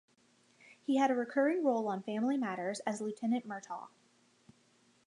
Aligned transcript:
He 0.83 0.95
had 0.97 1.11
a 1.11 1.15
recurring 1.15 1.63
role 1.63 1.87
on 1.87 2.01
"Family 2.01 2.35
Matters" 2.35 2.79
as 2.87 3.01
Lieutenant 3.01 3.47
Murtaugh. 3.47 3.89